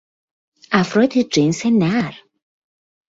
افراد 0.71 1.13
جنس 1.33 1.65
نر 1.65 2.13